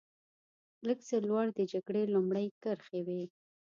لږ 0.87 0.99
څه 1.07 1.15
لوړ 1.27 1.45
د 1.57 1.59
جګړې 1.73 2.03
لومړۍ 2.13 2.47
کرښې 2.63 2.99
وې. 3.07 3.21